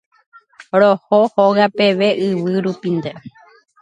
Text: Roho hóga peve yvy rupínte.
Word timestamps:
Roho 0.81 1.19
hóga 1.35 1.67
peve 1.77 2.09
yvy 2.27 2.53
rupínte. 2.65 3.11